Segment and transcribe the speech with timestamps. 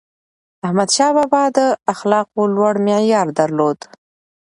[0.65, 1.59] احمدشاه بابا د
[1.93, 3.79] اخلاقو لوړ معیار درلود.